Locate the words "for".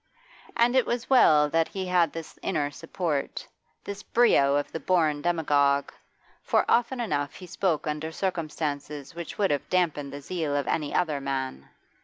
6.41-6.65